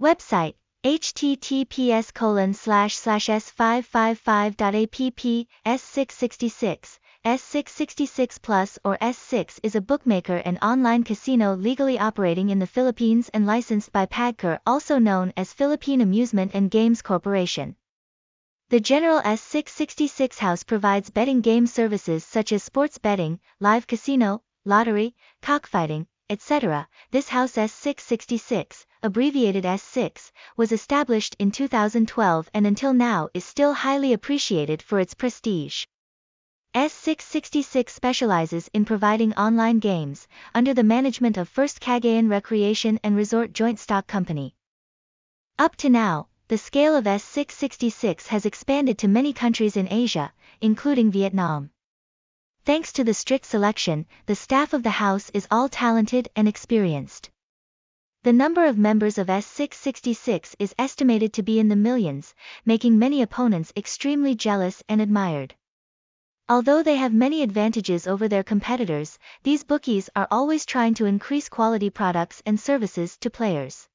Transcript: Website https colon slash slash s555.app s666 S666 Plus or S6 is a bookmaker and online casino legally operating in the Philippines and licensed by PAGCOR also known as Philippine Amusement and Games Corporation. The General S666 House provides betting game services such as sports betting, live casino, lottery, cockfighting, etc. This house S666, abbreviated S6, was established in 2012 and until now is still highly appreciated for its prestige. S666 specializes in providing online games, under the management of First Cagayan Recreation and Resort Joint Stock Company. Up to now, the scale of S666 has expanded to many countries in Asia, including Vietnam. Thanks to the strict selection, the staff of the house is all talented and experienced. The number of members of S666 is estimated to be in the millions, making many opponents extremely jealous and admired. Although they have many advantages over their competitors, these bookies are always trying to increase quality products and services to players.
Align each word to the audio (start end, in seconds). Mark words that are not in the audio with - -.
Website 0.00 0.54
https 0.84 2.12
colon 2.12 2.52
slash 2.52 2.96
slash 2.96 3.28
s555.app 3.28 5.46
s666 5.66 6.98
S666 7.24 8.42
Plus 8.42 8.78
or 8.84 8.98
S6 8.98 9.58
is 9.62 9.74
a 9.74 9.80
bookmaker 9.80 10.36
and 10.36 10.58
online 10.60 11.02
casino 11.02 11.54
legally 11.54 11.98
operating 11.98 12.50
in 12.50 12.58
the 12.58 12.66
Philippines 12.66 13.30
and 13.32 13.46
licensed 13.46 13.90
by 13.90 14.04
PAGCOR 14.04 14.58
also 14.66 14.98
known 14.98 15.32
as 15.34 15.54
Philippine 15.54 16.02
Amusement 16.02 16.50
and 16.54 16.70
Games 16.70 17.00
Corporation. 17.00 17.74
The 18.68 18.80
General 18.80 19.22
S666 19.22 20.38
House 20.38 20.62
provides 20.62 21.08
betting 21.08 21.40
game 21.40 21.66
services 21.66 22.22
such 22.22 22.52
as 22.52 22.62
sports 22.62 22.98
betting, 22.98 23.40
live 23.60 23.86
casino, 23.86 24.42
lottery, 24.66 25.14
cockfighting, 25.40 26.06
etc. 26.28 26.88
This 27.10 27.28
house 27.28 27.52
S666, 27.52 28.84
abbreviated 29.02 29.64
S6, 29.64 30.30
was 30.56 30.72
established 30.72 31.36
in 31.38 31.50
2012 31.50 32.50
and 32.52 32.66
until 32.66 32.92
now 32.92 33.28
is 33.34 33.44
still 33.44 33.74
highly 33.74 34.12
appreciated 34.12 34.82
for 34.82 34.98
its 34.98 35.14
prestige. 35.14 35.84
S666 36.74 37.88
specializes 37.88 38.68
in 38.74 38.84
providing 38.84 39.32
online 39.34 39.78
games, 39.78 40.28
under 40.54 40.74
the 40.74 40.82
management 40.82 41.36
of 41.36 41.48
First 41.48 41.80
Cagayan 41.80 42.28
Recreation 42.28 43.00
and 43.02 43.16
Resort 43.16 43.52
Joint 43.52 43.78
Stock 43.78 44.06
Company. 44.06 44.54
Up 45.58 45.74
to 45.76 45.88
now, 45.88 46.28
the 46.48 46.58
scale 46.58 46.94
of 46.94 47.04
S666 47.04 48.26
has 48.26 48.44
expanded 48.44 48.98
to 48.98 49.08
many 49.08 49.32
countries 49.32 49.76
in 49.76 49.90
Asia, 49.90 50.32
including 50.60 51.10
Vietnam. 51.10 51.70
Thanks 52.66 52.92
to 52.94 53.04
the 53.04 53.14
strict 53.14 53.44
selection, 53.46 54.06
the 54.26 54.34
staff 54.34 54.72
of 54.72 54.82
the 54.82 54.90
house 54.90 55.30
is 55.32 55.46
all 55.52 55.68
talented 55.68 56.28
and 56.34 56.48
experienced. 56.48 57.30
The 58.24 58.32
number 58.32 58.64
of 58.64 58.76
members 58.76 59.18
of 59.18 59.28
S666 59.28 60.56
is 60.58 60.74
estimated 60.76 61.32
to 61.34 61.44
be 61.44 61.60
in 61.60 61.68
the 61.68 61.76
millions, 61.76 62.34
making 62.64 62.98
many 62.98 63.22
opponents 63.22 63.72
extremely 63.76 64.34
jealous 64.34 64.82
and 64.88 65.00
admired. 65.00 65.54
Although 66.48 66.82
they 66.82 66.96
have 66.96 67.14
many 67.14 67.42
advantages 67.42 68.08
over 68.08 68.26
their 68.26 68.42
competitors, 68.42 69.16
these 69.44 69.62
bookies 69.62 70.10
are 70.16 70.26
always 70.28 70.66
trying 70.66 70.94
to 70.94 71.06
increase 71.06 71.48
quality 71.48 71.88
products 71.88 72.42
and 72.44 72.58
services 72.58 73.16
to 73.18 73.30
players. 73.30 73.88